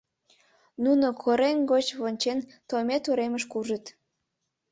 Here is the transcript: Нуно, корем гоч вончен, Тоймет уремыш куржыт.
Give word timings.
Нуно, 0.83 1.07
корем 1.23 1.57
гоч 1.71 1.87
вончен, 1.99 2.39
Тоймет 2.69 3.03
уремыш 3.09 3.43
куржыт. 3.51 3.85